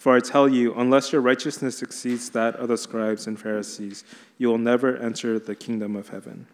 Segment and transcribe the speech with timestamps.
[0.00, 4.02] For I tell you, unless your righteousness exceeds that of the scribes and Pharisees,
[4.38, 6.46] you will never enter the kingdom of heaven.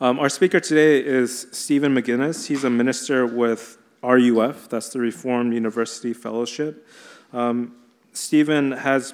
[0.00, 2.46] Um, our speaker today is Stephen McGinnis.
[2.46, 6.88] He's a minister with RUF, that's the Reformed University Fellowship.
[7.34, 7.76] Um,
[8.14, 9.12] Stephen has,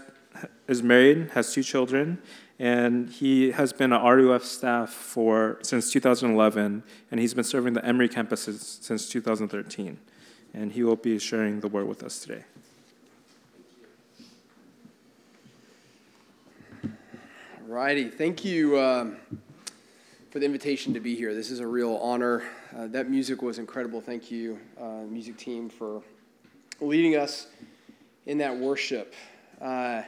[0.69, 2.23] is married, has two children,
[2.61, 7.85] and he has been a RUF staff for since 2011, and he's been serving the
[7.85, 9.99] Emory campuses since 2013.
[10.55, 12.45] And he will be sharing the word with us today.
[17.73, 19.17] Righty, thank you um,
[20.29, 21.33] for the invitation to be here.
[21.33, 22.43] This is a real honor.
[22.77, 24.03] Uh, that music was incredible.
[24.03, 26.03] Thank you, uh, music team, for
[26.83, 27.47] leading us
[28.27, 29.15] in that worship.
[29.59, 30.03] Uh,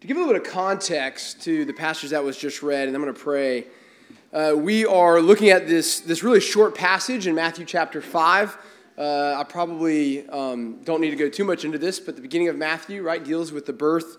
[0.00, 2.96] to give a little bit of context to the passage that was just read, and
[2.96, 3.64] I'm going to pray.
[4.32, 8.56] Uh, we are looking at this, this really short passage in Matthew chapter 5.
[8.96, 12.46] Uh, I probably um, don't need to go too much into this, but the beginning
[12.46, 14.18] of Matthew, right, deals with the birth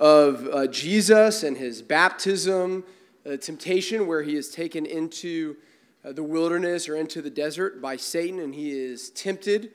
[0.00, 2.84] of uh, Jesus and his baptism,
[3.30, 5.56] uh, temptation, where he is taken into
[6.04, 9.72] uh, the wilderness or into the desert by Satan and he is tempted.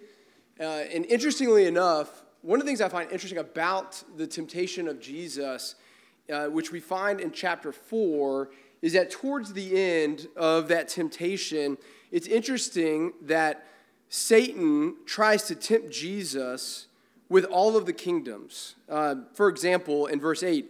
[0.59, 4.99] Uh, and interestingly enough, one of the things I find interesting about the temptation of
[4.99, 5.75] Jesus,
[6.33, 8.49] uh, which we find in chapter 4,
[8.81, 11.77] is that towards the end of that temptation,
[12.11, 13.67] it's interesting that
[14.09, 16.87] Satan tries to tempt Jesus
[17.29, 18.75] with all of the kingdoms.
[18.89, 20.69] Uh, for example, in verse 8,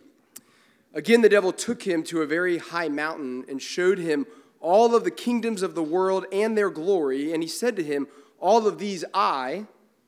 [0.94, 4.26] again the devil took him to a very high mountain and showed him
[4.62, 7.34] all of the kingdoms of the world and their glory.
[7.34, 8.08] And he said to him,
[8.40, 9.66] All of these I,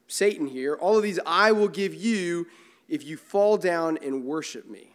[0.08, 2.48] Satan here, all of these I will give you
[2.88, 4.94] if you fall down and worship me.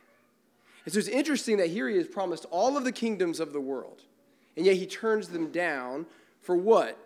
[0.84, 3.60] And so it's interesting that here he is promised all of the kingdoms of the
[3.60, 4.02] world,
[4.56, 6.06] and yet he turns them down
[6.40, 6.98] for what?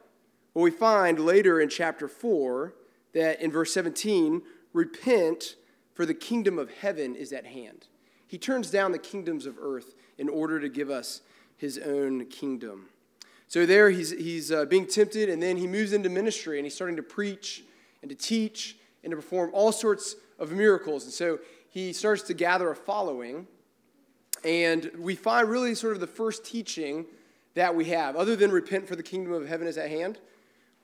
[0.55, 2.73] Well, we find later in chapter 4
[3.17, 4.43] that in verse 17,
[4.75, 5.57] repent,
[5.95, 7.87] for the kingdom of heaven is at hand.
[8.27, 11.23] He turns down the kingdoms of earth in order to give us
[11.57, 12.91] his own kingdom.
[13.49, 16.75] So there he's, he's uh, being tempted, and then he moves into ministry, and he's
[16.75, 17.65] starting to preach
[18.03, 21.05] and to teach and to perform all sorts of miracles.
[21.05, 21.39] And so
[21.71, 23.47] he starts to gather a following,
[24.45, 27.07] and we find really sort of the first teaching
[27.55, 30.19] that we have, other than repent, for the kingdom of heaven is at hand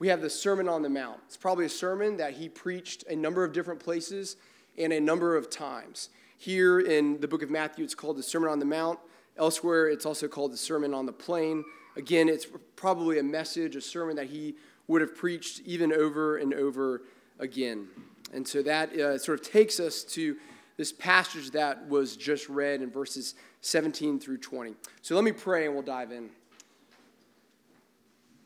[0.03, 1.21] we have the Sermon on the Mount.
[1.29, 4.35] It's probably a sermon that he preached a number of different places
[4.77, 6.09] and a number of times.
[6.39, 8.99] Here in the book of Matthew, it's called the Sermon on the Mount.
[9.37, 11.63] Elsewhere, it's also called the Sermon on the Plain.
[11.97, 14.57] Again, it's probably a message, a sermon that he
[14.89, 17.03] would have preached even over and over
[17.39, 17.87] again.
[18.33, 20.37] And so that uh, sort of takes us to
[20.79, 24.75] this passage that was just read in verses 17 through 20.
[25.01, 26.31] So let me pray and we'll dive in.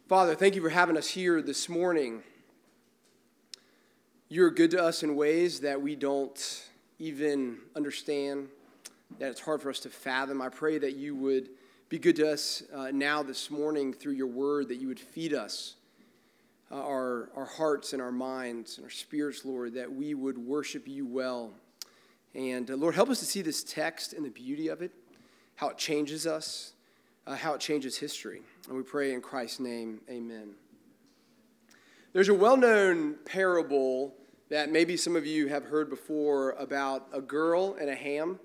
[0.08, 2.22] Father, thank you for having us here this morning.
[4.28, 6.64] You're good to us in ways that we don't
[7.00, 8.46] even understand,
[9.18, 10.40] that it's hard for us to fathom.
[10.40, 11.48] I pray that you would
[11.88, 15.34] be good to us uh, now this morning through your word, that you would feed
[15.34, 15.74] us,
[16.70, 20.86] uh, our, our hearts and our minds and our spirits, Lord, that we would worship
[20.86, 21.50] you well.
[22.32, 24.92] And uh, Lord, help us to see this text and the beauty of it,
[25.56, 26.74] how it changes us,
[27.26, 28.42] uh, how it changes history.
[28.68, 30.54] And we pray in Christ's name, amen.
[32.12, 34.14] There's a well known parable
[34.48, 38.38] that maybe some of you have heard before about a girl and a ham.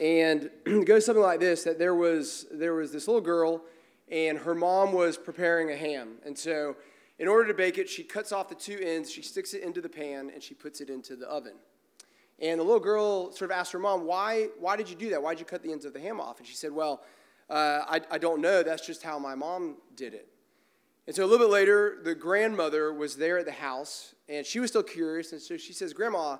[0.00, 3.62] And it goes something like this that there was, there was this little girl,
[4.10, 6.14] and her mom was preparing a ham.
[6.24, 6.76] And so,
[7.18, 9.80] in order to bake it, she cuts off the two ends, she sticks it into
[9.80, 11.54] the pan, and she puts it into the oven.
[12.40, 15.22] And the little girl sort of asked her mom, Why, why did you do that?
[15.22, 16.38] Why did you cut the ends of the ham off?
[16.38, 17.02] And she said, Well,
[17.50, 18.62] uh, I, I don't know.
[18.62, 20.28] That's just how my mom did it.
[21.06, 24.60] And so a little bit later, the grandmother was there at the house, and she
[24.60, 25.32] was still curious.
[25.32, 26.36] And so she says, Grandma,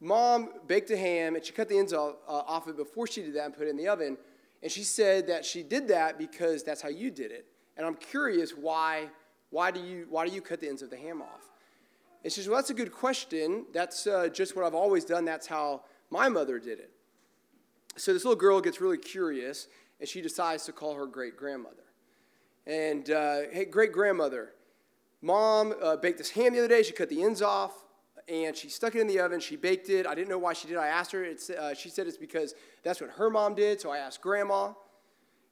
[0.00, 3.22] mom baked a ham, and she cut the ends off, uh, off it before she
[3.22, 4.18] did that and put it in the oven.
[4.62, 7.46] And she said that she did that because that's how you did it.
[7.76, 9.08] And I'm curious why,
[9.50, 11.48] why, do, you, why do you cut the ends of the ham off?
[12.22, 13.66] And she says, Well, that's a good question.
[13.72, 15.24] That's uh, just what I've always done.
[15.24, 16.90] That's how my mother did it.
[17.96, 19.68] So this little girl gets really curious
[20.02, 21.84] and she decides to call her great grandmother.
[22.66, 24.52] And uh, hey, great grandmother,
[25.20, 26.82] mom uh, baked this ham the other day.
[26.82, 27.84] She cut the ends off
[28.26, 29.38] and she stuck it in the oven.
[29.38, 30.04] She baked it.
[30.04, 30.76] I didn't know why she did.
[30.76, 31.24] I asked her.
[31.56, 33.80] Uh, she said it's because that's what her mom did.
[33.80, 34.72] So I asked grandma.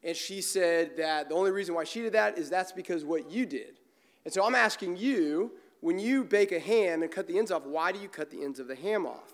[0.02, 3.30] And she said that the only reason why she did that is that's because what
[3.30, 3.78] you did.
[4.24, 7.64] And so I'm asking you, when you bake a ham and cut the ends off,
[7.64, 9.32] why do you cut the ends of the ham off?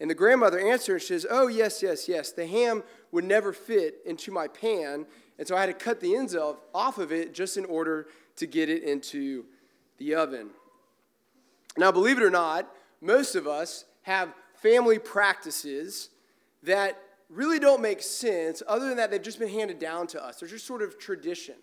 [0.00, 2.32] And the grandmother answered and says, Oh, yes, yes, yes.
[2.32, 5.06] The ham would never fit into my pan.
[5.38, 8.06] And so I had to cut the ends of, off of it just in order
[8.36, 9.44] to get it into
[9.98, 10.50] the oven.
[11.76, 12.68] Now, believe it or not,
[13.00, 16.10] most of us have family practices
[16.62, 20.40] that really don't make sense, other than that, they've just been handed down to us.
[20.40, 21.54] They're just sort of tradition.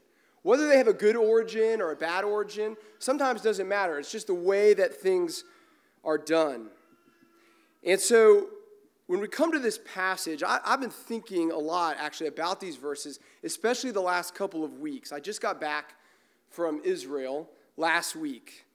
[0.43, 3.97] Whether they have a good origin or a bad origin, sometimes doesn't matter.
[3.97, 5.43] It's just the way that things
[6.03, 6.67] are done.
[7.85, 8.47] And so
[9.07, 12.75] when we come to this passage, I, have been thinking a lot actually about these
[12.75, 15.11] verses, especially the last couple of weeks.
[15.11, 15.95] I just got back
[16.49, 18.65] from Israel last week.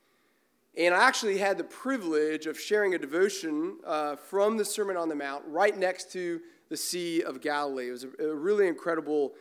[0.76, 5.08] And I actually had the privilege of sharing a devotion uh, from the Sermon on
[5.08, 7.88] the Mount right next to the Sea of Galilee.
[7.88, 9.32] It was a, a really incredible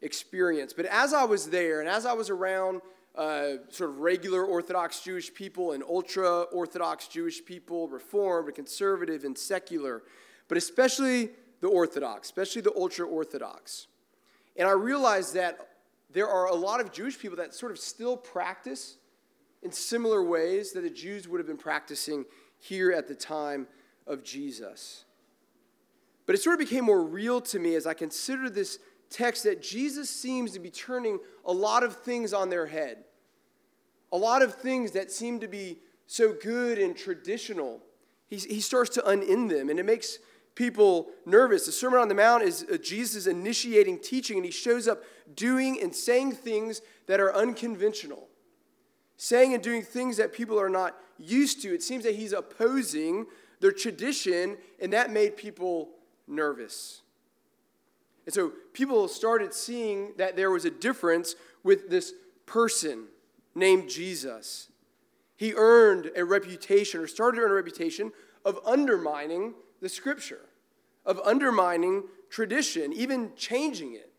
[0.00, 0.72] experience.
[0.72, 2.80] But as I was there and as I was around
[3.14, 9.24] uh, sort of regular Orthodox Jewish people and ultra Orthodox Jewish people, Reformed and conservative
[9.24, 10.02] and secular,
[10.48, 11.30] but especially
[11.60, 13.86] the Orthodox, especially the ultra Orthodox.
[14.56, 15.68] And I realized that
[16.10, 18.96] there are a lot of Jewish people that sort of still practice
[19.62, 22.24] in similar ways that the Jews would have been practicing
[22.58, 23.66] here at the time
[24.06, 25.04] of Jesus.
[26.26, 28.78] But it sort of became more real to me as I considered this
[29.12, 33.04] text that Jesus seems to be turning a lot of things on their head.
[34.10, 37.80] A lot of things that seem to be so good and traditional.
[38.28, 40.18] He, he starts to unend them, and it makes
[40.54, 41.66] people nervous.
[41.66, 45.02] The Sermon on the Mount is uh, Jesus initiating teaching, and he shows up
[45.34, 48.28] doing and saying things that are unconventional,
[49.16, 51.74] saying and doing things that people are not used to.
[51.74, 53.26] It seems that he's opposing
[53.60, 55.90] their tradition, and that made people
[56.26, 57.01] nervous.
[58.24, 62.14] And so people started seeing that there was a difference with this
[62.46, 63.06] person
[63.54, 64.68] named Jesus.
[65.36, 68.12] He earned a reputation, or started to earn a reputation,
[68.44, 70.46] of undermining the scripture,
[71.04, 74.10] of undermining tradition, even changing it.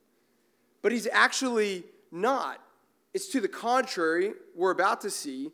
[0.82, 2.62] But he's actually not.
[3.14, 5.52] It's to the contrary, we're about to see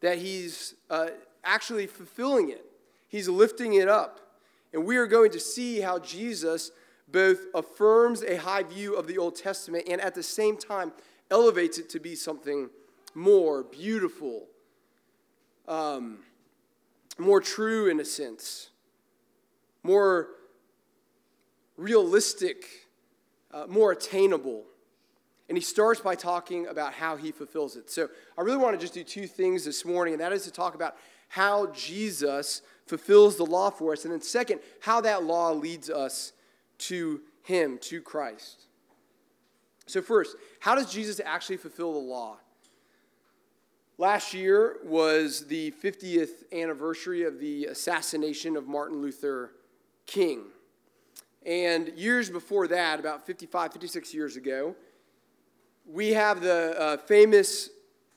[0.00, 1.08] that he's uh,
[1.44, 2.64] actually fulfilling it,
[3.08, 4.20] he's lifting it up.
[4.72, 6.70] And we are going to see how Jesus
[7.08, 10.92] both affirms a high view of the Old Testament and at the same time
[11.30, 12.68] elevates it to be something
[13.14, 14.46] more beautiful,
[15.68, 16.18] um,
[17.18, 18.70] more true in a sense,
[19.82, 20.28] more
[21.76, 22.88] realistic,
[23.52, 24.64] uh, more attainable.
[25.48, 27.88] And he starts by talking about how he fulfills it.
[27.88, 30.50] So I really want to just do two things this morning, and that is to
[30.50, 30.96] talk about
[31.28, 36.32] how Jesus fulfills the law for us, and then second, how that law leads us
[36.78, 38.66] to Him, to Christ.
[39.86, 42.38] So, first, how does Jesus actually fulfill the law?
[43.98, 49.52] Last year was the 50th anniversary of the assassination of Martin Luther
[50.04, 50.44] King.
[51.46, 54.74] And years before that, about 55, 56 years ago,
[55.86, 57.70] we have the uh, famous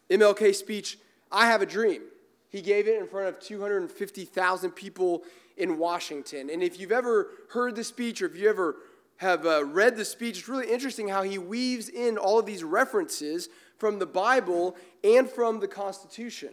[0.10, 0.98] MLK speech,
[1.32, 2.02] I Have a Dream.
[2.50, 5.24] He gave it in front of 250,000 people
[5.60, 6.50] in Washington.
[6.50, 8.78] And if you've ever heard the speech or if you ever
[9.18, 12.64] have uh, read the speech, it's really interesting how he weaves in all of these
[12.64, 16.50] references from the Bible and from the Constitution.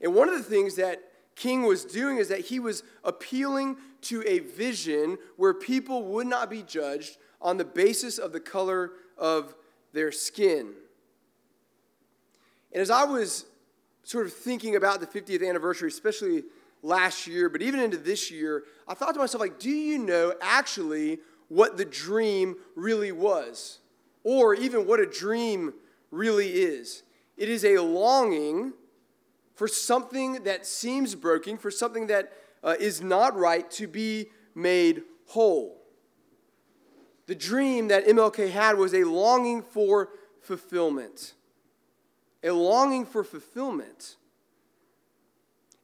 [0.00, 1.02] And one of the things that
[1.34, 6.50] King was doing is that he was appealing to a vision where people would not
[6.50, 9.54] be judged on the basis of the color of
[9.92, 10.72] their skin.
[12.72, 13.46] And as I was
[14.02, 16.44] sort of thinking about the 50th anniversary, especially
[16.86, 20.34] last year, but even into this year, I thought to myself, like, do you know
[20.40, 23.80] actually what the dream really was?
[24.22, 25.74] Or even what a dream
[26.10, 27.02] really is?
[27.36, 28.72] It is a longing
[29.54, 35.02] for something that seems broken, for something that uh, is not right to be made
[35.26, 35.82] whole.
[37.26, 41.34] The dream that MLK had was a longing for fulfillment.
[42.44, 44.16] A longing for fulfillment.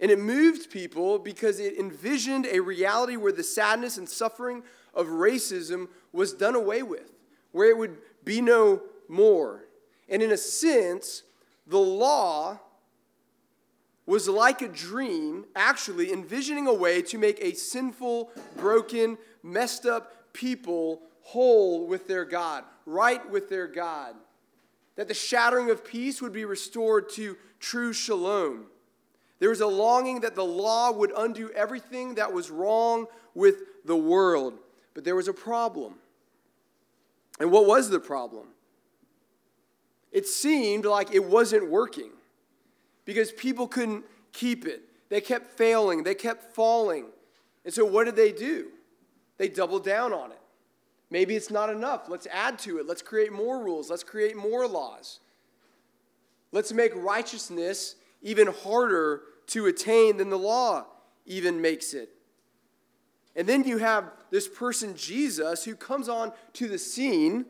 [0.03, 5.07] And it moved people because it envisioned a reality where the sadness and suffering of
[5.07, 7.13] racism was done away with,
[7.53, 9.65] where it would be no more.
[10.09, 11.23] And in a sense,
[11.69, 12.59] the law
[14.05, 20.33] was like a dream, actually envisioning a way to make a sinful, broken, messed up
[20.33, 24.17] people whole with their God, right with their God.
[24.97, 28.67] That the shattering of peace would be restored to true shalom.
[29.43, 33.97] There was a longing that the law would undo everything that was wrong with the
[33.97, 34.55] world.
[34.95, 35.95] But there was a problem.
[37.41, 38.47] And what was the problem?
[40.13, 42.11] It seemed like it wasn't working
[43.05, 44.83] because people couldn't keep it.
[45.09, 47.07] They kept failing, they kept falling.
[47.65, 48.69] And so, what did they do?
[49.39, 50.41] They doubled down on it.
[51.11, 52.09] Maybe it's not enough.
[52.09, 52.87] Let's add to it.
[52.87, 53.91] Let's create more rules.
[53.91, 55.19] Let's create more laws.
[56.53, 60.87] Let's make righteousness even harder to attain than the law
[61.27, 62.11] even makes it.
[63.35, 67.47] And then you have this person, Jesus, who comes on to the scene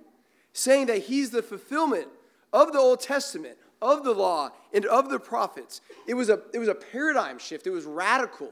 [0.53, 2.09] saying that he's the fulfillment
[2.53, 5.81] of the Old Testament, of the law, and of the prophets.
[6.07, 8.51] It was a, it was a paradigm shift, it was radical,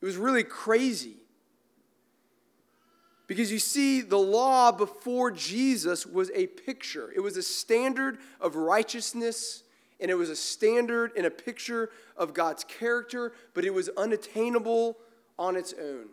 [0.00, 1.16] it was really crazy.
[3.26, 8.56] Because you see, the law before Jesus was a picture, it was a standard of
[8.56, 9.62] righteousness,
[10.00, 14.96] and it was a standard and a picture of God's character, but it was unattainable
[15.38, 16.06] on its own.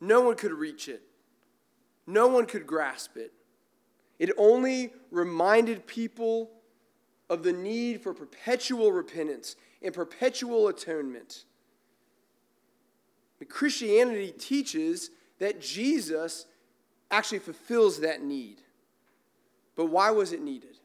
[0.00, 1.02] No one could reach it,
[2.06, 3.32] no one could grasp it.
[4.18, 6.50] It only reminded people
[7.28, 11.44] of the need for perpetual repentance and perpetual atonement.
[13.48, 16.46] Christianity teaches that Jesus
[17.10, 18.62] actually fulfills that need.
[19.76, 20.78] But why was it needed?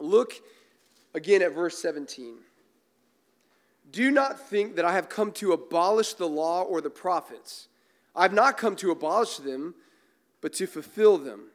[0.00, 0.34] Look
[1.14, 2.36] again at verse 17.
[3.92, 7.68] Do not think that I have come to abolish the law or the prophets.
[8.14, 9.74] I have not come to abolish them,
[10.40, 11.46] but to fulfill them.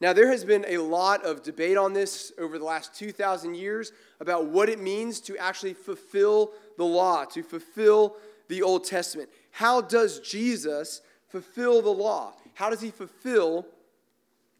[0.00, 3.92] Now, there has been a lot of debate on this over the last 2,000 years
[4.20, 8.16] about what it means to actually fulfill the law, to fulfill
[8.48, 9.28] the Old Testament.
[9.50, 12.34] How does Jesus fulfill the law?
[12.54, 13.66] How does he fulfill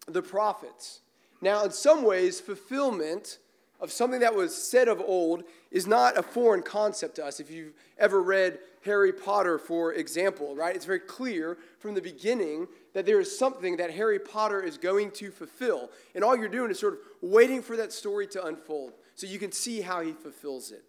[0.06, 1.00] the prophets?
[1.40, 3.38] Now, in some ways, fulfillment
[3.80, 7.38] of something that was said of old is not a foreign concept to us.
[7.38, 12.66] If you've ever read Harry Potter, for example, right, it's very clear from the beginning
[12.94, 15.90] that there is something that Harry Potter is going to fulfill.
[16.14, 19.38] And all you're doing is sort of waiting for that story to unfold so you
[19.38, 20.84] can see how he fulfills it.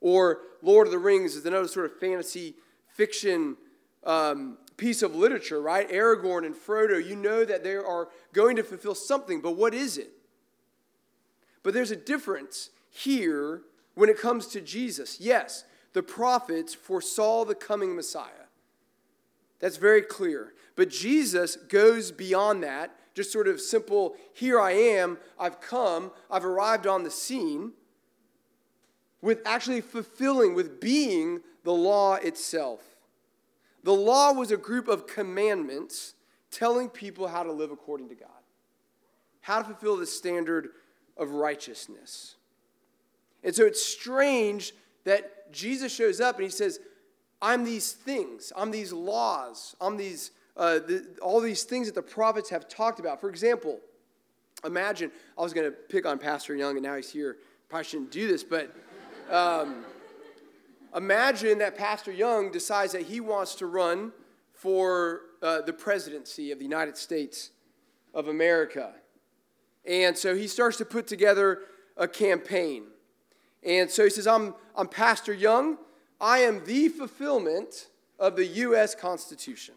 [0.00, 2.54] Or Lord of the Rings is another sort of fantasy
[2.94, 3.56] fiction
[4.04, 5.90] um, piece of literature, right?
[5.90, 9.98] Aragorn and Frodo, you know that they are going to fulfill something, but what is
[9.98, 10.12] it?
[11.62, 13.62] But there's a difference here
[13.94, 15.20] when it comes to Jesus.
[15.20, 18.46] Yes, the prophets foresaw the coming Messiah.
[19.58, 20.54] That's very clear.
[20.76, 26.44] But Jesus goes beyond that, just sort of simple, here I am, I've come, I've
[26.44, 27.72] arrived on the scene,
[29.20, 32.87] with actually fulfilling, with being the law itself.
[33.84, 36.14] The law was a group of commandments
[36.50, 38.28] telling people how to live according to God,
[39.40, 40.70] how to fulfill the standard
[41.16, 42.36] of righteousness.
[43.44, 44.72] And so it's strange
[45.04, 46.80] that Jesus shows up and he says,
[47.40, 52.02] I'm these things, I'm these laws, I'm these, uh, the, all these things that the
[52.02, 53.20] prophets have talked about.
[53.20, 53.78] For example,
[54.64, 57.36] imagine, I was going to pick on Pastor Young and now he's here.
[57.68, 58.74] Probably shouldn't do this, but
[59.30, 59.84] um,
[60.94, 64.12] imagine that Pastor Young decides that he wants to run
[64.52, 67.50] for uh, the presidency of the United States
[68.14, 68.92] of America.
[69.84, 71.60] And so he starts to put together
[71.96, 72.84] a campaign.
[73.62, 75.78] And so he says, I'm, I'm Pastor Young.
[76.20, 78.94] I am the fulfillment of the U.S.
[78.94, 79.74] Constitution.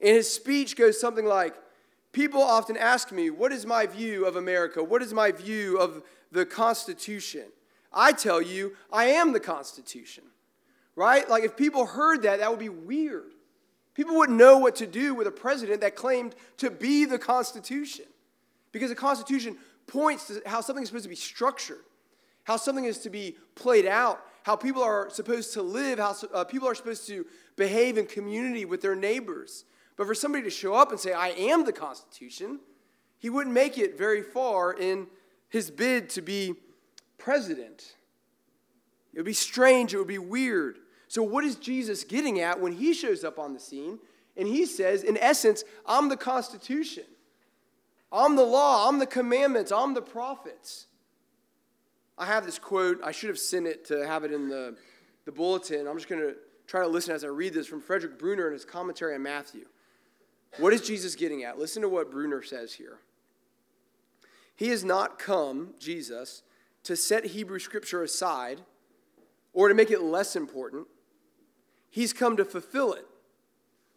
[0.00, 1.54] And his speech goes something like
[2.12, 4.84] People often ask me, What is my view of America?
[4.84, 7.46] What is my view of the Constitution?
[7.92, 10.24] I tell you, I am the Constitution.
[10.94, 11.28] Right?
[11.28, 13.32] Like, if people heard that, that would be weird.
[13.94, 18.06] People wouldn't know what to do with a president that claimed to be the Constitution.
[18.72, 19.56] Because the Constitution
[19.86, 21.84] points to how something is supposed to be structured
[22.44, 26.44] how something is to be played out, how people are supposed to live, how uh,
[26.44, 27.24] people are supposed to
[27.56, 29.64] behave in community with their neighbors.
[29.96, 32.60] But for somebody to show up and say, I am the Constitution,
[33.18, 35.06] he wouldn't make it very far in
[35.48, 36.54] his bid to be
[37.22, 37.94] president.
[39.12, 40.78] It would be strange, it would be weird.
[41.08, 43.98] So, what is Jesus getting at when he shows up on the scene?
[44.36, 47.04] And he says, in essence, I'm the Constitution.
[48.10, 48.88] I'm the law.
[48.88, 49.70] I'm the commandments.
[49.70, 50.86] I'm the prophets.
[52.16, 53.00] I have this quote.
[53.04, 54.76] I should have sent it to have it in the,
[55.26, 55.86] the bulletin.
[55.86, 56.34] I'm just going to
[56.66, 59.66] try to listen as I read this from Frederick Bruner in his commentary on Matthew.
[60.58, 61.58] What is Jesus getting at?
[61.58, 62.98] Listen to what Bruner says here.
[64.56, 66.42] He has not come, Jesus,
[66.84, 68.62] to set Hebrew scripture aside
[69.52, 70.86] or to make it less important.
[71.90, 73.06] He's come to fulfill it,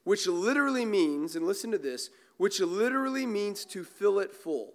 [0.04, 4.74] which literally means, and listen to this, which literally means to fill it full.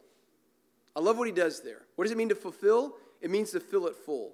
[0.97, 1.83] I love what he does there.
[1.97, 2.97] What does it mean to fulfill?
[3.21, 4.33] It means to fill it full.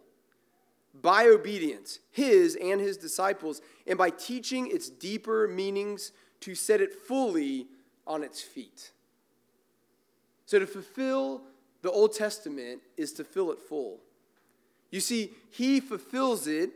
[0.94, 6.94] By obedience, his and his disciples, and by teaching its deeper meanings to set it
[6.94, 7.66] fully
[8.06, 8.92] on its feet.
[10.46, 11.42] So, to fulfill
[11.86, 14.00] the Old Testament is to fill it full.
[14.90, 16.70] You see, he fulfills it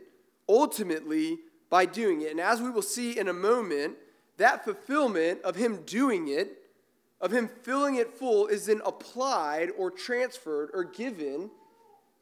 [0.47, 1.39] ultimately
[1.69, 2.31] by doing it.
[2.31, 3.95] And as we will see in a moment,
[4.37, 6.59] that fulfillment of him doing it,
[7.19, 11.51] of him filling it full, is then applied or transferred or given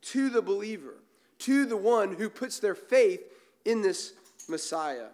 [0.02, 0.96] to the believer,
[1.38, 3.22] to the one who puts their faith
[3.66, 4.14] in this
[4.48, 5.10] Messiah.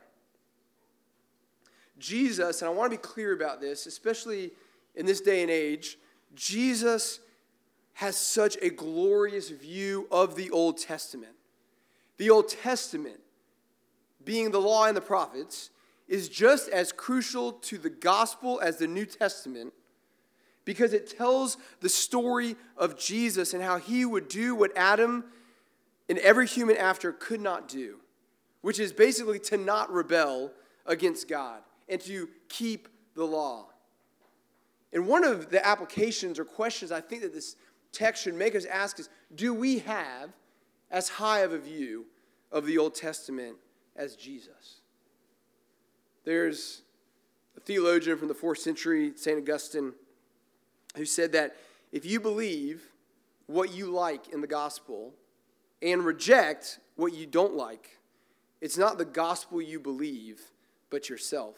[2.00, 4.52] Jesus, and I want to be clear about this, especially
[4.96, 5.98] in this day and age,
[6.36, 7.20] Jesus
[7.96, 11.32] has such a glorious view of the Old Testament.
[12.18, 13.20] The Old Testament,
[14.24, 15.70] being the law and the prophets,
[16.08, 19.74] is just as crucial to the gospel as the New Testament
[20.66, 25.24] because it tells the story of Jesus and how he would do what Adam
[26.10, 28.00] and every human after could not do,
[28.62, 30.52] which is basically to not rebel
[30.86, 33.68] against God and to keep the law.
[34.92, 37.56] And one of the applications or questions I think that this
[37.96, 40.32] text should make us ask is do we have
[40.92, 42.06] as high of a view
[42.52, 43.56] of the Old Testament
[43.96, 44.82] as Jesus?
[46.26, 46.82] There's
[47.56, 49.38] a theologian from the fourth century, St.
[49.38, 49.94] Augustine,
[50.98, 51.56] who said that
[51.92, 52.84] if you believe
[53.48, 55.14] what you like in the gospel
[55.82, 58.00] and reject what you don't like,
[58.62, 60.42] it's not the gospel you believe,
[60.90, 61.56] but yourself.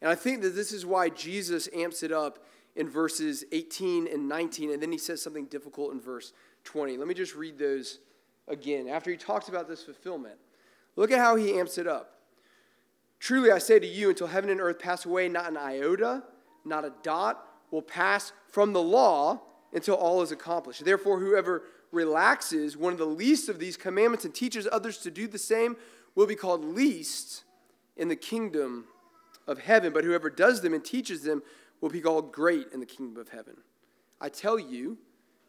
[0.00, 2.44] And I think that this is why Jesus amps it up
[2.76, 6.32] in verses 18 and 19, and then he says something difficult in verse
[6.64, 6.96] 20.
[6.96, 7.98] Let me just read those
[8.48, 8.88] again.
[8.88, 10.36] After he talks about this fulfillment,
[10.96, 12.18] look at how he amps it up.
[13.18, 16.24] Truly I say to you, until heaven and earth pass away, not an iota,
[16.64, 19.40] not a dot will pass from the law
[19.72, 20.84] until all is accomplished.
[20.84, 21.62] Therefore, whoever
[21.92, 25.76] relaxes one of the least of these commandments and teaches others to do the same
[26.14, 27.44] will be called least
[27.96, 28.86] in the kingdom
[29.46, 29.92] of heaven.
[29.92, 31.42] But whoever does them and teaches them
[31.82, 33.56] will be called great in the kingdom of heaven.
[34.18, 34.96] I tell you,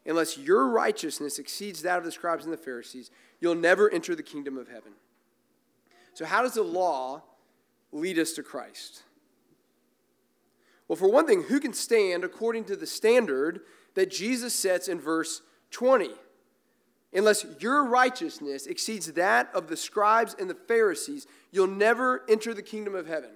[0.05, 4.23] unless your righteousness exceeds that of the scribes and the Pharisees, you'll never enter the
[4.23, 4.93] kingdom of heaven.
[6.15, 7.21] So, how does the law
[7.91, 9.03] lead us to Christ?
[10.88, 13.62] Well, for one thing, who can stand according to the standard
[13.93, 16.10] that Jesus sets in verse 20?
[17.13, 22.63] Unless your righteousness exceeds that of the scribes and the Pharisees, you'll never enter the
[22.63, 23.29] kingdom of heaven.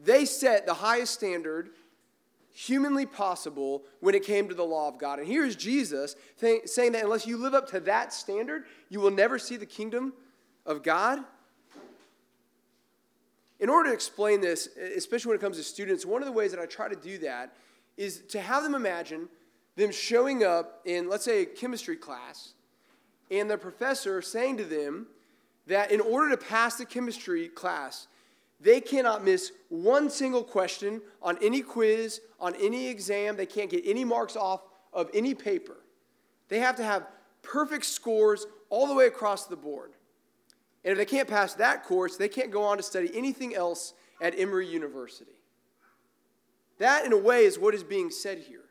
[0.00, 1.70] They set the highest standard
[2.58, 5.20] humanly possible when it came to the law of God.
[5.20, 9.38] And here's Jesus saying that unless you live up to that standard, you will never
[9.38, 10.12] see the kingdom
[10.66, 11.20] of God.
[13.60, 16.50] In order to explain this, especially when it comes to students, one of the ways
[16.50, 17.54] that I try to do that
[17.96, 19.28] is to have them imagine
[19.76, 22.54] them showing up in, let's say, a chemistry class,
[23.30, 25.06] and the professor saying to them
[25.68, 28.08] that in order to pass the chemistry class,
[28.60, 33.36] they cannot miss one single question on any quiz, on any exam.
[33.36, 35.76] They can't get any marks off of any paper.
[36.48, 37.06] They have to have
[37.42, 39.92] perfect scores all the way across the board.
[40.84, 43.94] And if they can't pass that course, they can't go on to study anything else
[44.20, 45.42] at Emory University.
[46.78, 48.64] That, in a way, is what is being said here.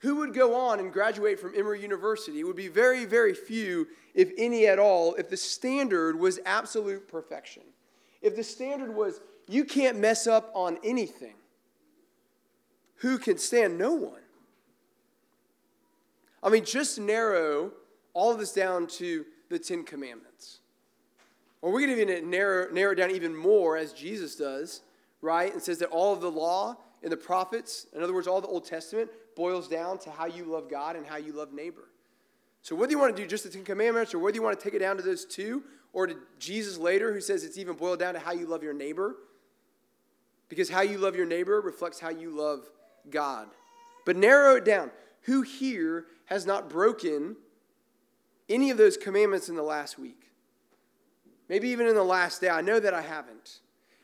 [0.00, 2.40] Who would go on and graduate from Emory University?
[2.40, 7.08] It would be very, very few, if any at all, if the standard was absolute
[7.08, 7.64] perfection.
[8.20, 11.34] If the standard was you can't mess up on anything,
[12.96, 13.78] who can stand?
[13.78, 14.20] No one.
[16.42, 17.72] I mean, just narrow
[18.12, 20.60] all of this down to the Ten Commandments.
[21.60, 24.82] Or going to even narrow, narrow it down even more as Jesus does,
[25.20, 25.52] right?
[25.52, 28.46] And says that all of the law and the prophets, in other words, all the
[28.46, 31.88] Old Testament, boils down to how you love God and how you love neighbor.
[32.62, 34.62] So whether you want to do just the Ten Commandments or whether you want to
[34.62, 35.62] take it down to those two,
[35.98, 38.72] or to Jesus later who says it's even boiled down to how you love your
[38.72, 39.16] neighbor,
[40.48, 42.60] because how you love your neighbor reflects how you love
[43.10, 43.48] God.
[44.06, 44.92] But narrow it down.
[45.22, 47.34] Who here has not broken
[48.48, 50.30] any of those commandments in the last week.
[51.48, 52.48] Maybe even in the last day.
[52.48, 53.58] I know that I haven't.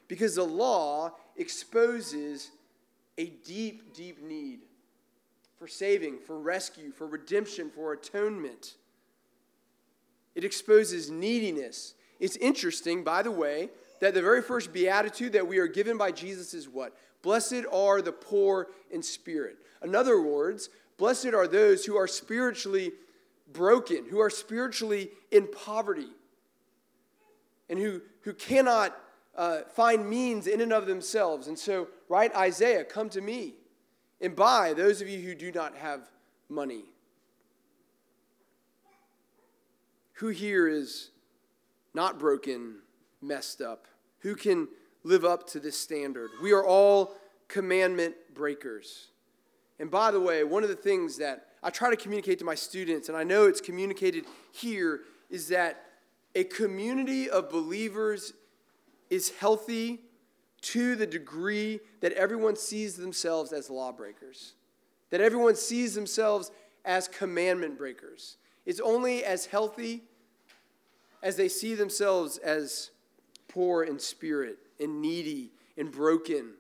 [0.09, 2.51] Because the law exposes
[3.19, 4.63] a deep, deep need
[5.61, 8.75] for saving, for rescue, for redemption, for atonement.
[10.35, 11.95] It exposes neediness.
[12.21, 13.71] It's interesting, by the way,
[14.01, 16.97] that the very first beatitude that we are given by Jesus is what?
[17.23, 19.57] Blessed are the poor in spirit.
[19.83, 20.69] In other words,
[20.99, 22.93] blessed are those who are spiritually
[23.53, 26.09] broken, who are spiritually in poverty,
[27.69, 28.95] and who, who cannot
[29.37, 31.49] uh, find means in and of themselves.
[31.49, 33.55] And so, right, Isaiah, come to me
[34.21, 36.01] and buy, those of you who do not have
[36.49, 36.85] money.
[40.15, 41.11] Who here is
[41.93, 42.77] not broken,
[43.21, 43.87] messed up?
[44.25, 44.67] who can
[45.05, 46.31] live up to this standard.
[46.43, 47.15] We are all
[47.47, 49.09] commandment breakers.
[49.79, 52.55] And by the way, one of the things that I try to communicate to my
[52.55, 55.85] students, and I know it's communicated here, is that
[56.35, 58.33] a community of believers
[59.11, 60.01] is healthy
[60.63, 64.55] to the degree that everyone sees themselves as lawbreakers,
[65.11, 66.51] that everyone sees themselves
[66.87, 68.39] as commandment breakers.
[68.67, 70.05] It's only as healthy
[71.23, 72.91] as they see themselves as
[73.49, 76.53] poor in spirit and needy and broken,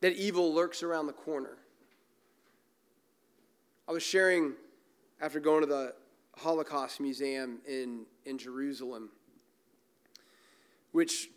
[0.00, 1.58] that evil lurks around the corner.
[3.88, 4.54] I was sharing
[5.20, 5.94] after going to the
[6.36, 9.10] Holocaust Museum in, in Jerusalem,
[10.92, 11.30] which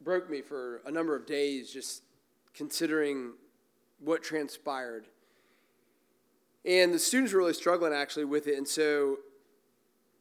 [0.00, 2.02] broke me for a number of days just
[2.54, 3.32] considering
[3.98, 5.06] what transpired.
[6.64, 8.56] And the students were really struggling actually with it.
[8.56, 9.18] And so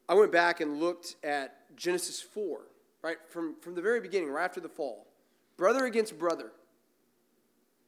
[0.09, 2.59] I went back and looked at Genesis 4,
[3.01, 3.17] right?
[3.27, 5.07] From, from the very beginning, right after the fall.
[5.57, 6.51] Brother against brother.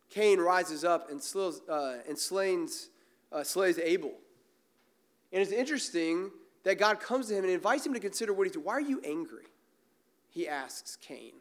[0.09, 2.89] Cain rises up and, slays, uh, and slays,
[3.31, 4.13] uh, slays Abel.
[5.31, 6.29] And it's interesting
[6.63, 8.65] that God comes to him and invites him to consider what he's doing.
[8.65, 9.45] Why are you angry?
[10.29, 11.33] He asks Cain.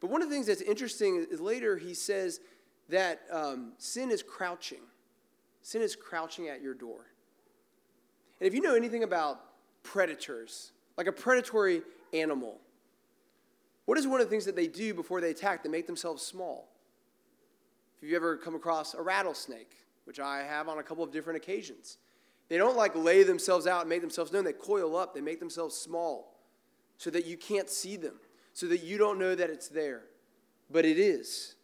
[0.00, 2.40] But one of the things that's interesting is later he says
[2.88, 4.82] that um, sin is crouching.
[5.66, 7.00] Sin is crouching at your door.
[8.38, 9.40] And if you know anything about
[9.82, 12.60] predators, like a predatory animal,
[13.84, 15.64] what is one of the things that they do before they attack?
[15.64, 16.68] They make themselves small.
[17.96, 19.72] If you've ever come across a rattlesnake,
[20.04, 21.98] which I have on a couple of different occasions,
[22.48, 24.44] they don't like lay themselves out and make themselves known.
[24.44, 26.38] They coil up, they make themselves small
[26.96, 28.14] so that you can't see them,
[28.52, 30.02] so that you don't know that it's there.
[30.70, 31.56] But it is.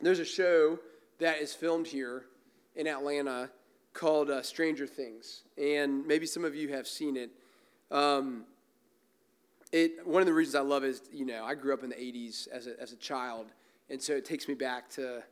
[0.00, 0.78] There's a show
[1.24, 2.26] that is filmed here
[2.76, 3.48] in Atlanta
[3.94, 7.30] called uh, Stranger Things, and maybe some of you have seen it.
[7.90, 8.44] Um,
[9.72, 10.06] it.
[10.06, 11.96] One of the reasons I love it is, you know, I grew up in the
[11.96, 13.46] 80s as a, as a child,
[13.88, 15.22] and so it takes me back to,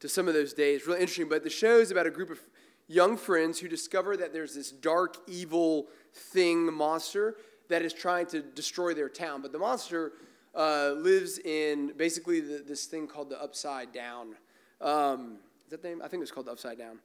[0.00, 0.86] to some of those days.
[0.86, 2.40] Really interesting, but the show is about a group of
[2.88, 7.36] young friends who discover that there's this dark, evil thing, monster,
[7.68, 9.42] that is trying to destroy their town.
[9.42, 10.12] But the monster
[10.54, 14.36] uh, lives in basically the, this thing called the Upside Down.
[14.84, 16.02] Um, is that name?
[16.04, 16.98] I think it's called the Upside Down.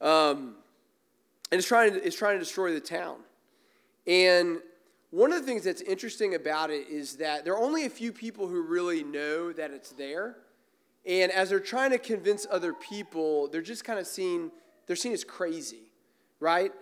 [0.00, 0.56] Um,
[1.52, 3.18] and it's trying, to, it's trying to destroy the town.
[4.06, 4.58] And
[5.10, 8.12] one of the things that's interesting about it is that there are only a few
[8.12, 10.36] people who really know that it's there.
[11.04, 14.50] And as they're trying to convince other people, they're just kind of seen,
[14.86, 15.92] they're seen as crazy,
[16.40, 16.72] right?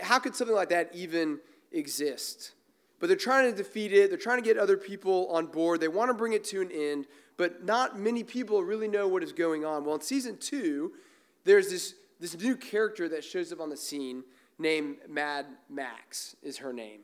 [0.00, 1.40] How could something like that even
[1.72, 2.52] exist?
[2.98, 4.08] But they're trying to defeat it.
[4.08, 5.80] They're trying to get other people on board.
[5.80, 7.06] They want to bring it to an end,
[7.36, 9.84] but not many people really know what is going on.
[9.84, 10.92] Well, in season two,
[11.44, 14.24] there's this, this new character that shows up on the scene
[14.58, 17.00] named Mad Max, is her name.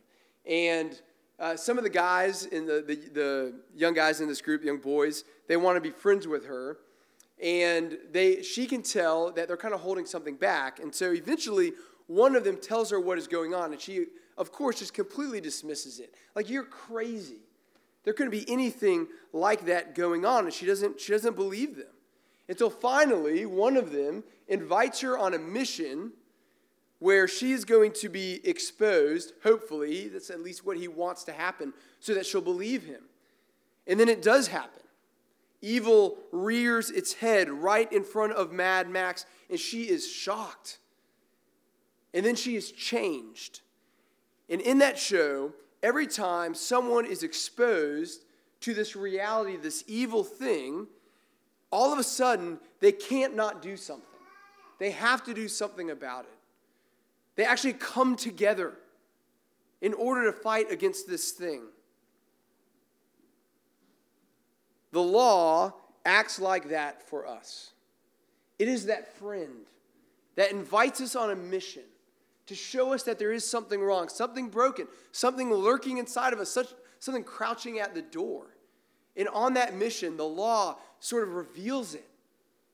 [0.46, 1.00] And
[1.38, 4.78] uh, some of the guys in the, the, the young guys in this group, young
[4.78, 6.78] boys, they want to be friends with her.
[7.42, 10.78] And they, she can tell that they're kind of holding something back.
[10.78, 11.72] And so eventually,
[12.06, 15.40] one of them tells her what is going on, and she of course, just completely
[15.40, 16.14] dismisses it.
[16.34, 17.40] Like, you're crazy.
[18.04, 21.86] There couldn't be anything like that going on, and she doesn't, she doesn't believe them.
[22.48, 26.12] Until finally, one of them invites her on a mission
[26.98, 31.32] where she is going to be exposed, hopefully, that's at least what he wants to
[31.32, 33.02] happen, so that she'll believe him.
[33.86, 34.82] And then it does happen.
[35.60, 40.78] Evil rears its head right in front of Mad Max, and she is shocked.
[42.14, 43.60] And then she is changed.
[44.48, 48.24] And in that show, every time someone is exposed
[48.60, 50.86] to this reality, this evil thing,
[51.70, 54.06] all of a sudden they can't not do something.
[54.78, 56.38] They have to do something about it.
[57.36, 58.74] They actually come together
[59.80, 61.62] in order to fight against this thing.
[64.92, 67.72] The law acts like that for us.
[68.58, 69.66] It is that friend
[70.36, 71.82] that invites us on a mission
[72.46, 76.50] to show us that there is something wrong, something broken, something lurking inside of us,
[76.50, 78.46] such, something crouching at the door.
[79.16, 82.08] And on that mission, the law sort of reveals it.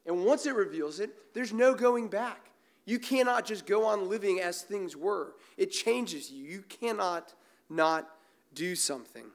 [0.07, 2.51] And once it reveals it, there's no going back.
[2.87, 5.35] You cannot just go on living as things were.
[5.59, 6.45] It changes you.
[6.45, 7.35] You cannot
[7.69, 8.09] not
[8.55, 9.27] do something.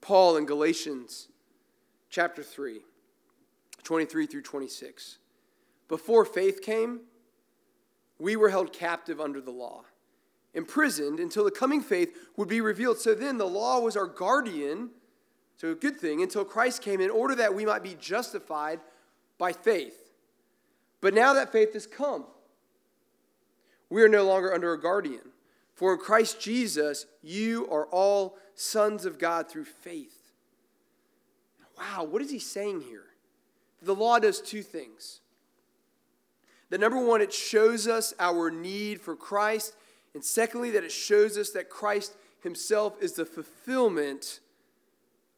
[0.00, 1.28] Paul in Galatians
[2.10, 2.80] chapter 3,
[3.84, 5.18] 23 through 26.
[5.86, 7.02] Before faith came,
[8.18, 9.84] we were held captive under the law,
[10.54, 12.98] imprisoned until the coming faith would be revealed.
[12.98, 14.90] So then the law was our guardian,
[15.56, 18.80] so a good thing, until Christ came in order that we might be justified
[19.38, 20.12] by faith.
[21.00, 22.24] But now that faith has come,
[23.90, 25.20] we are no longer under a guardian.
[25.74, 30.32] For in Christ Jesus, you are all sons of God through faith.
[31.76, 33.06] Wow, what is he saying here?
[33.82, 35.20] The law does two things.
[36.74, 39.74] That number one, it shows us our need for Christ.
[40.12, 44.40] And secondly, that it shows us that Christ himself is the fulfillment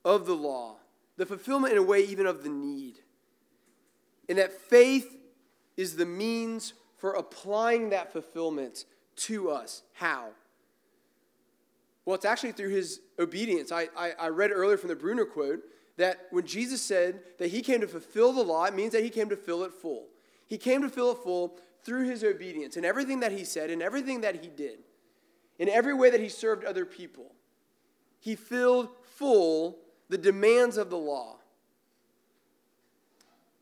[0.03, 0.77] of the law,
[1.19, 3.01] the fulfillment in a way even of the need.
[4.31, 5.15] And that faith
[5.77, 9.83] is the means for applying that fulfillment to us.
[9.93, 10.29] How?
[12.07, 13.71] Well, it's actually through his obedience.
[13.71, 15.61] I, I, I, read earlier from the Bruner quote
[15.99, 19.11] that when Jesus said that he came to fulfill the law, it means that he
[19.11, 20.07] came to fill it full.
[20.47, 23.83] He came to fill it full through his obedience in everything that he said, in
[23.83, 24.79] everything that he did,
[25.59, 27.33] in every way that he served other people.
[28.19, 29.79] He filled full
[30.09, 31.37] the demands of the law.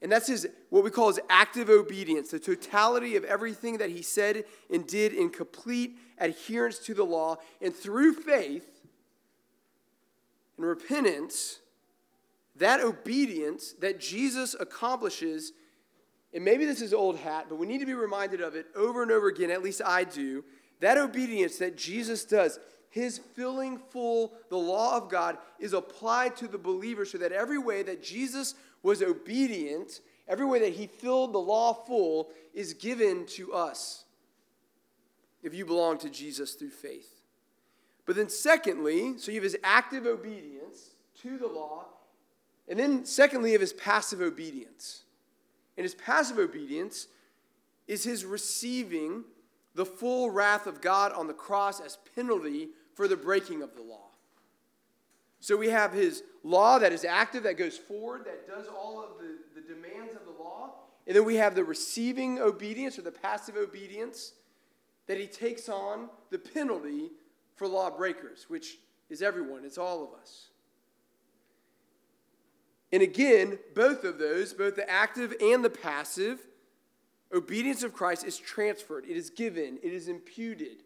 [0.02, 4.02] And that's his what we call his active obedience, the totality of everything that he
[4.02, 7.36] said and did in complete adherence to the law.
[7.62, 8.82] And through faith
[10.58, 11.60] and repentance,
[12.56, 15.52] that obedience that Jesus accomplishes,
[16.34, 19.02] and maybe this is old hat, but we need to be reminded of it over
[19.02, 20.44] and over again, at least I do.
[20.80, 22.58] That obedience that Jesus does,
[22.90, 27.58] his filling full the law of God, is applied to the believer so that every
[27.58, 33.26] way that Jesus was obedient, every way that he filled the law full, is given
[33.26, 34.04] to us
[35.42, 37.22] if you belong to Jesus through faith.
[38.06, 40.90] But then, secondly, so you have his active obedience
[41.22, 41.86] to the law,
[42.68, 45.03] and then, secondly, of his passive obedience.
[45.76, 47.08] And his passive obedience
[47.86, 49.24] is his receiving
[49.74, 53.82] the full wrath of God on the cross as penalty for the breaking of the
[53.82, 54.10] law.
[55.40, 59.18] So we have his law that is active, that goes forward, that does all of
[59.18, 60.74] the, the demands of the law.
[61.06, 64.32] And then we have the receiving obedience or the passive obedience
[65.06, 67.10] that he takes on the penalty
[67.56, 68.78] for lawbreakers, which
[69.10, 70.48] is everyone, it's all of us.
[72.94, 76.38] And again, both of those, both the active and the passive,
[77.34, 80.84] obedience of Christ is transferred, it is given, it is imputed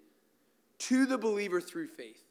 [0.79, 2.25] to the believer through faith.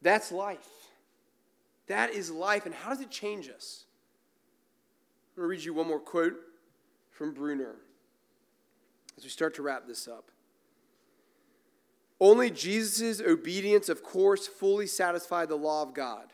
[0.00, 0.66] That's life.
[1.86, 2.64] That is life.
[2.64, 3.84] And how does it change us?
[5.36, 6.32] I'm going to read you one more quote
[7.10, 7.74] from Bruner
[9.18, 10.31] as we start to wrap this up.
[12.22, 16.32] Only Jesus' obedience, of course, fully satisfied the law of God.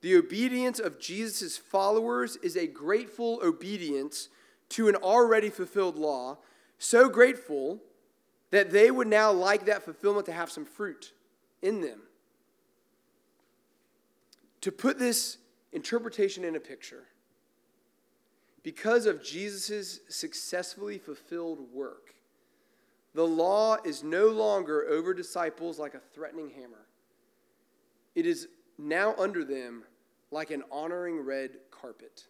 [0.00, 4.30] The obedience of Jesus' followers is a grateful obedience
[4.70, 6.38] to an already fulfilled law,
[6.78, 7.82] so grateful
[8.50, 11.12] that they would now like that fulfillment to have some fruit
[11.60, 12.00] in them.
[14.62, 15.36] To put this
[15.70, 17.08] interpretation in a picture,
[18.62, 22.14] because of Jesus' successfully fulfilled work,
[23.16, 26.86] the law is no longer over disciples like a threatening hammer.
[28.14, 29.84] It is now under them
[30.30, 32.24] like an honoring red carpet.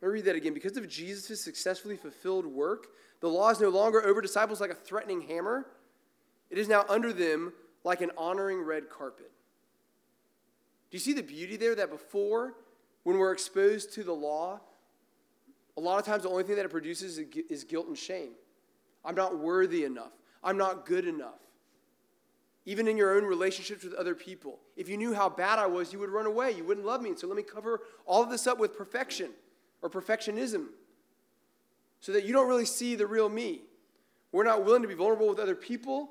[0.00, 0.54] Let me read that again.
[0.54, 2.86] Because of Jesus' successfully fulfilled work,
[3.18, 5.66] the law is no longer over disciples like a threatening hammer.
[6.48, 9.32] It is now under them like an honoring red carpet.
[10.92, 12.54] Do you see the beauty there that before,
[13.02, 14.60] when we're exposed to the law,
[15.76, 18.34] a lot of times the only thing that it produces is guilt and shame.
[19.04, 20.12] I'm not worthy enough.
[20.42, 21.40] I'm not good enough.
[22.66, 24.58] Even in your own relationships with other people.
[24.76, 26.52] If you knew how bad I was, you would run away.
[26.52, 27.10] You wouldn't love me.
[27.10, 29.30] And so let me cover all of this up with perfection
[29.82, 30.68] or perfectionism
[32.00, 33.62] so that you don't really see the real me.
[34.32, 36.10] We're not willing to be vulnerable with other people,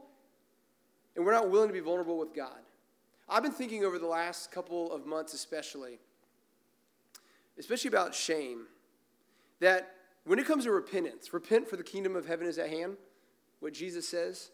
[1.16, 2.60] and we're not willing to be vulnerable with God.
[3.28, 6.00] I've been thinking over the last couple of months, especially,
[7.58, 8.68] especially about shame
[9.60, 9.93] that
[10.26, 12.98] when it comes to repentance, repent for the kingdom of heaven is at hand,
[13.60, 14.52] what Jesus says.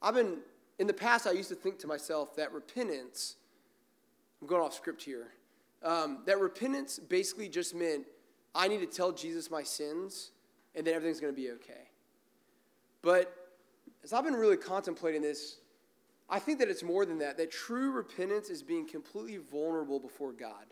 [0.00, 0.38] I've been,
[0.78, 3.36] in the past, I used to think to myself that repentance,
[4.40, 5.28] I'm going off script here,
[5.82, 8.04] um, that repentance basically just meant
[8.54, 10.30] I need to tell Jesus my sins
[10.74, 11.90] and then everything's going to be okay.
[13.02, 13.34] But
[14.04, 15.58] as I've been really contemplating this,
[16.28, 20.32] I think that it's more than that, that true repentance is being completely vulnerable before
[20.32, 20.66] God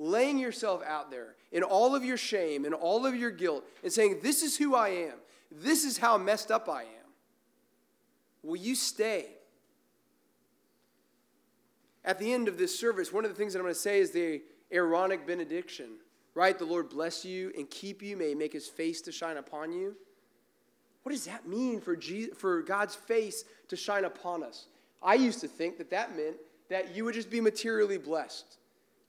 [0.00, 3.92] laying yourself out there in all of your shame and all of your guilt and
[3.92, 5.14] saying, This is who I am.
[5.52, 6.88] This is how messed up I am.
[8.42, 9.26] Will you stay?
[12.02, 14.00] At the end of this service, one of the things that I'm going to say
[14.00, 14.40] is the
[14.72, 15.98] Aaronic benediction,
[16.34, 16.58] right?
[16.58, 19.94] The Lord bless you and keep you, may make his face to shine upon you.
[21.02, 24.66] What does that mean for, Jesus, for God's face to shine upon us?
[25.02, 26.36] I used to think that that meant
[26.70, 28.56] that you would just be materially blessed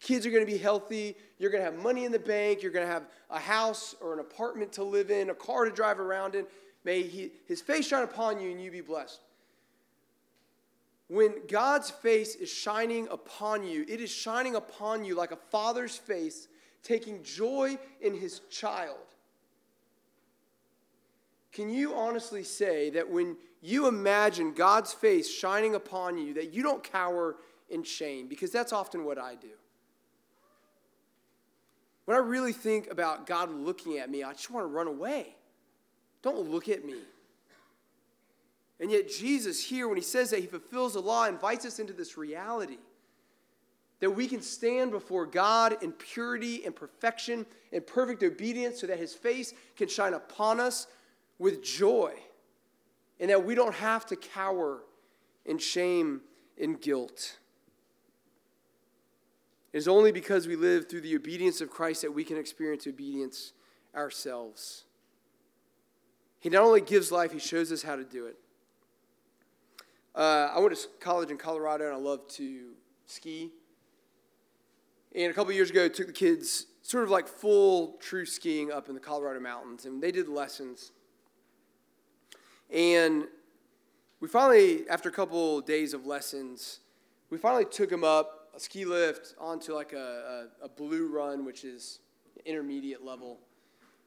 [0.02, 1.16] Kids are going to be healthy.
[1.38, 2.64] You're going to have money in the bank.
[2.64, 5.72] You're going to have a house or an apartment to live in, a car to
[5.72, 6.46] drive around in.
[6.84, 9.22] May he, his face shine upon you and you be blessed.
[11.08, 15.96] When God's face is shining upon you, it is shining upon you like a father's
[15.96, 16.48] face,
[16.84, 18.98] taking joy in his child.
[21.52, 26.64] Can you honestly say that when you imagine God's face shining upon you, that you
[26.64, 27.36] don't cower
[27.70, 28.28] in shame?
[28.28, 29.50] Because that's often what I do.
[32.12, 35.34] When I really think about God looking at me, I just want to run away.
[36.22, 36.98] Don't look at me.
[38.82, 41.94] And yet, Jesus here, when he says that he fulfills the law, invites us into
[41.94, 42.80] this reality
[44.02, 49.00] that we can stand before God in purity and perfection and perfect obedience so that
[49.00, 50.88] his face can shine upon us
[51.40, 52.12] with joy
[53.22, 54.82] and that we don't have to cower
[55.46, 56.20] in shame
[56.60, 57.38] and guilt.
[59.74, 62.88] It is only because we live through the obedience of Christ that we can experience
[62.88, 63.54] obedience
[63.96, 64.84] ourselves.
[66.40, 68.36] He not only gives life, he shows us how to do it.
[70.14, 72.72] Uh, I went to college in Colorado and I love to
[73.06, 73.52] ski.
[75.16, 78.72] And a couple years ago, I took the kids sort of like full true skiing
[78.72, 80.92] up in the Colorado mountains, and they did lessons.
[82.70, 83.26] And
[84.20, 86.80] we finally, after a couple days of lessons,
[87.30, 91.46] we finally took them up a ski lift onto like a, a, a blue run,
[91.46, 92.00] which is
[92.46, 93.40] intermediate level.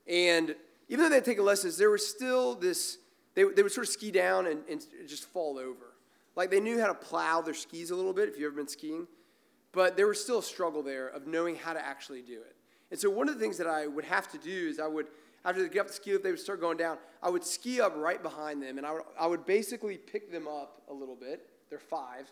[0.07, 0.55] And
[0.89, 2.99] even though they'd taken lessons, there was still this,
[3.35, 5.95] they, they would sort of ski down and, and just fall over.
[6.37, 8.69] Like they knew how to plow their skis a little bit, if you've ever been
[8.69, 9.07] skiing,
[9.73, 12.57] but there was still a struggle there of knowing how to actually do it.
[12.91, 15.07] And so one of the things that I would have to do is I would,
[15.45, 17.81] after they get up the ski lift, they would start going down, I would ski
[17.81, 21.17] up right behind them, and I would, I would basically pick them up a little
[21.17, 21.49] bit.
[21.71, 22.31] They're five.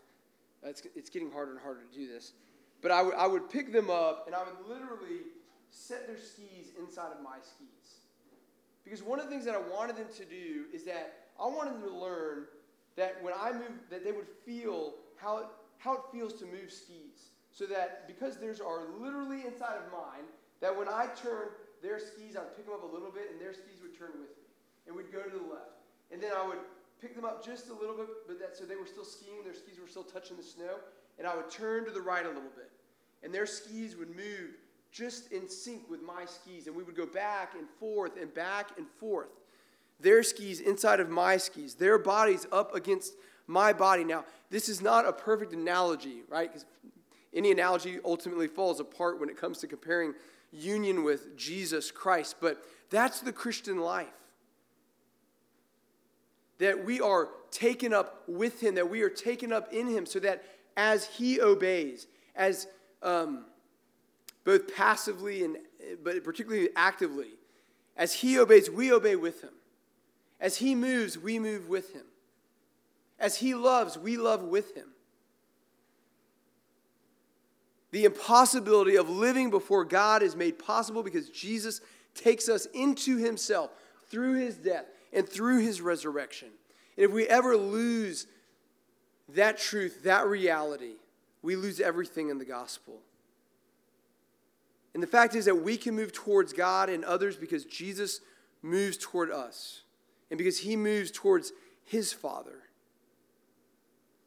[0.64, 2.32] Uh, it's, it's getting harder and harder to do this.
[2.80, 5.22] But I would, I would pick them up, and I would literally
[5.70, 8.02] set their skis inside of my skis.
[8.84, 11.74] Because one of the things that I wanted them to do is that I wanted
[11.74, 12.46] them to learn
[12.96, 15.46] that when I move, that they would feel how it,
[15.78, 17.30] how it feels to move skis.
[17.52, 20.26] So that because theirs are literally inside of mine,
[20.60, 21.48] that when I turn
[21.82, 24.10] their skis, I would pick them up a little bit, and their skis would turn
[24.12, 24.46] with me.
[24.86, 25.82] And we'd go to the left.
[26.10, 26.58] And then I would
[27.02, 29.54] pick them up just a little bit, but that so they were still skiing, their
[29.54, 30.76] skis were still touching the snow.
[31.18, 32.70] And I would turn to the right a little bit.
[33.22, 34.56] And their skis would move
[34.90, 36.68] just in sync with my skis.
[36.68, 39.28] And we would go back and forth and back and forth
[40.00, 43.14] their skis inside of my skis, their bodies up against
[43.46, 44.04] my body.
[44.04, 46.50] Now, this is not a perfect analogy, right?
[46.50, 46.66] Because
[47.32, 50.14] any analogy ultimately falls apart when it comes to comparing
[50.50, 52.36] union with Jesus Christ.
[52.40, 54.08] But that's the Christian life.
[56.62, 60.18] That we are taken up with Him, that we are taken up in Him, so
[60.20, 60.42] that
[60.76, 62.66] as He obeys, as
[63.02, 63.44] um,
[64.44, 65.58] both passively and
[66.02, 67.28] but particularly actively,
[67.96, 69.50] as He obeys, we obey with Him.
[70.42, 72.02] As he moves, we move with him.
[73.16, 74.88] As he loves, we love with him.
[77.92, 81.80] The impossibility of living before God is made possible because Jesus
[82.16, 83.70] takes us into himself
[84.10, 86.48] through his death and through his resurrection.
[86.96, 88.26] And if we ever lose
[89.30, 90.94] that truth, that reality,
[91.42, 93.00] we lose everything in the gospel.
[94.94, 98.20] And the fact is that we can move towards God and others because Jesus
[98.62, 99.82] moves toward us
[100.30, 101.52] and because he moves towards
[101.84, 102.58] his Father.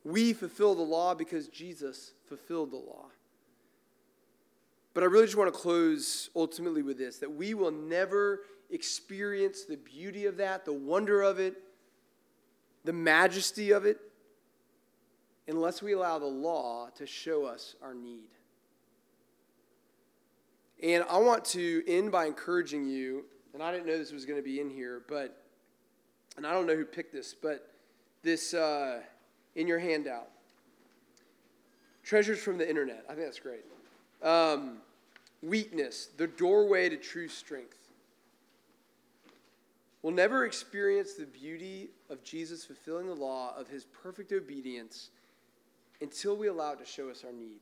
[0.04, 3.06] We fulfill the law because Jesus fulfilled the law.
[4.93, 9.63] But I really just want to close ultimately with this that we will never experience
[9.63, 11.56] the beauty of that, the wonder of it,
[12.84, 13.99] the majesty of it,
[15.47, 18.30] unless we allow the law to show us our need.
[20.84, 24.39] And I want to end by encouraging you, and I didn't know this was going
[24.39, 25.41] to be in here, but
[26.38, 27.71] and I don't know who picked this, but
[28.23, 28.99] this uh,
[29.56, 30.28] in your handout
[32.04, 33.04] treasures from the internet.
[33.10, 33.65] I think that's great.
[34.21, 34.78] Um,
[35.41, 37.85] weakness, the doorway to true strength.
[40.06, 45.10] We'll never experience the beauty of Jesus fulfilling the law of his perfect obedience
[45.99, 47.62] until we allow it to show us our need.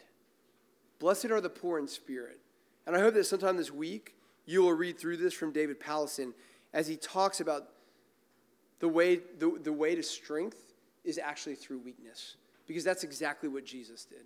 [0.99, 2.41] Blessed are the poor in spirit.
[2.85, 6.33] And I hope that sometime this week you will read through this from David Powlison
[6.73, 7.69] as he talks about
[8.79, 10.73] the way, the, the way to strength
[11.05, 12.35] is actually through weakness,
[12.67, 14.25] because that's exactly what Jesus did.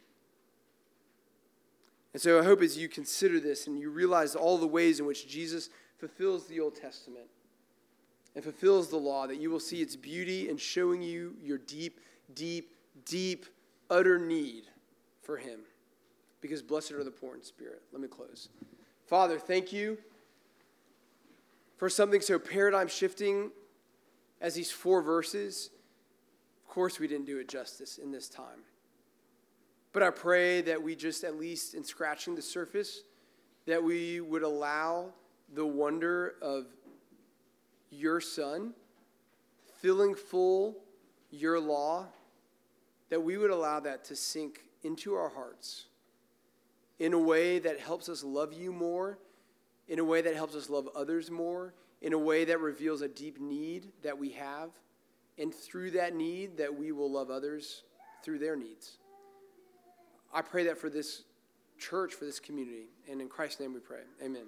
[2.14, 5.06] And so I hope as you consider this and you realize all the ways in
[5.06, 7.28] which Jesus fulfills the Old Testament
[8.38, 12.00] and fulfills the law, that you will see its beauty in showing you your deep,
[12.36, 12.72] deep,
[13.04, 13.48] deep,
[13.90, 14.66] utter need
[15.24, 15.62] for Him.
[16.40, 17.82] Because blessed are the poor in spirit.
[17.92, 18.50] Let me close.
[19.08, 19.98] Father, thank you
[21.78, 23.50] for something so paradigm shifting
[24.40, 25.72] as these four verses,
[26.64, 28.62] of course, we didn't do it justice in this time.
[29.94, 33.02] But I pray that we just, at least in scratching the surface,
[33.66, 35.08] that we would allow
[35.56, 36.68] the wonder of
[37.90, 38.74] your Son
[39.82, 40.76] filling full
[41.30, 42.06] your law,
[43.10, 45.86] that we would allow that to sink into our hearts
[47.00, 49.20] in a way that helps us love you more,
[49.88, 53.08] in a way that helps us love others more, in a way that reveals a
[53.08, 54.70] deep need that we have,
[55.38, 57.84] and through that need, that we will love others
[58.24, 58.98] through their needs.
[60.34, 61.24] I pray that for this
[61.78, 64.02] church, for this community, and in Christ's name we pray.
[64.24, 64.46] Amen.